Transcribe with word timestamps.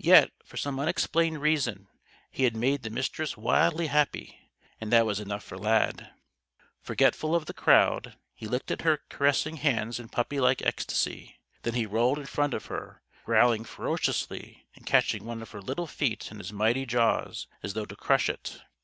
Yet, 0.00 0.32
for 0.44 0.56
some 0.56 0.80
unexplained 0.80 1.40
reason, 1.40 1.86
he 2.32 2.42
had 2.42 2.56
made 2.56 2.82
the 2.82 2.90
Mistress 2.90 3.36
wildly 3.36 3.86
happy. 3.86 4.50
And 4.80 4.90
that 4.92 5.06
was 5.06 5.20
enough 5.20 5.44
for 5.44 5.56
Lad. 5.56 6.10
Forgetful 6.82 7.32
of 7.32 7.46
the 7.46 7.54
crowd, 7.54 8.16
he 8.34 8.48
licked 8.48 8.72
at 8.72 8.80
her 8.80 8.98
caressing 9.08 9.58
hands 9.58 10.00
in 10.00 10.08
puppylike 10.08 10.62
ecstasy; 10.62 11.38
then 11.62 11.74
he 11.74 11.86
rolled 11.86 12.18
in 12.18 12.26
front 12.26 12.54
of 12.54 12.66
her; 12.66 13.02
growling 13.24 13.62
ferociously 13.62 14.66
and 14.74 14.84
catching 14.84 15.24
one 15.24 15.42
of 15.42 15.52
her 15.52 15.62
little 15.62 15.86
feet 15.86 16.32
in 16.32 16.38
his 16.38 16.52
mighty 16.52 16.84
jaws, 16.84 17.46
as 17.62 17.74
though 17.74 17.86
to 17.86 17.94
crush 17.94 18.28
it. 18.28 18.60